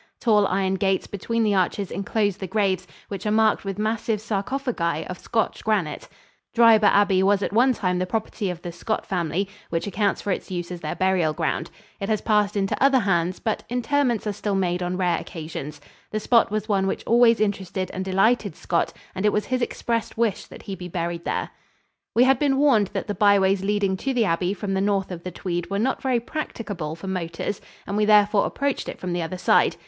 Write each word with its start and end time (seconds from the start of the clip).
Tall 0.19 0.47
iron 0.47 0.73
gates 0.77 1.05
between 1.05 1.43
the 1.43 1.53
arches 1.53 1.91
enclose 1.91 2.37
the 2.37 2.47
graves, 2.47 2.87
which 3.07 3.27
are 3.27 3.31
marked 3.31 3.63
with 3.63 3.77
massive 3.77 4.19
sarcophagi 4.19 5.05
of 5.05 5.19
Scotch 5.19 5.63
granite. 5.63 6.09
Dryburgh 6.55 6.85
Abbey 6.91 7.21
was 7.21 7.43
at 7.43 7.53
one 7.53 7.71
time 7.71 7.99
the 7.99 8.07
property 8.07 8.49
of 8.49 8.63
the 8.63 8.71
Scott 8.71 9.05
family, 9.05 9.47
which 9.69 9.85
accounts 9.85 10.19
for 10.19 10.31
its 10.31 10.49
use 10.49 10.71
as 10.71 10.81
their 10.81 10.95
burial 10.95 11.33
ground. 11.33 11.69
It 11.99 12.09
has 12.09 12.19
passed 12.21 12.57
into 12.57 12.75
other 12.83 12.97
hands, 12.97 13.39
but 13.39 13.63
interments 13.69 14.25
are 14.25 14.33
still 14.33 14.55
made 14.55 14.81
on 14.81 14.97
rare 14.97 15.19
occasions. 15.19 15.79
The 16.09 16.19
spot 16.19 16.49
was 16.49 16.67
one 16.67 16.87
which 16.87 17.03
always 17.05 17.39
interested 17.39 17.91
and 17.93 18.03
delighted 18.03 18.55
Scott 18.55 18.93
and 19.13 19.23
it 19.23 19.31
was 19.31 19.45
his 19.45 19.61
expressed 19.61 20.17
wish 20.17 20.45
that 20.47 20.63
he 20.63 20.73
be 20.73 20.87
buried 20.87 21.25
there. 21.25 21.51
We 22.15 22.23
had 22.23 22.39
been 22.39 22.57
warned 22.57 22.87
that 22.93 23.05
the 23.05 23.13
byways 23.13 23.63
leading 23.63 23.97
to 23.97 24.15
the 24.15 24.25
abbey 24.25 24.55
from 24.55 24.73
the 24.73 24.81
north 24.81 25.11
of 25.11 25.21
the 25.21 25.29
Tweed 25.29 25.69
were 25.69 25.77
not 25.77 26.01
very 26.01 26.19
practicable 26.19 26.95
for 26.95 27.05
motors 27.05 27.61
and 27.85 27.95
we 27.95 28.05
therefore 28.05 28.47
approached 28.47 28.89
it 28.89 28.99
from 28.99 29.13
the 29.13 29.21
other 29.21 29.37
side. 29.37 29.75